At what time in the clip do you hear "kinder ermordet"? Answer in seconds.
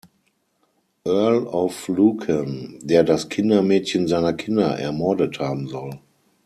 4.33-5.37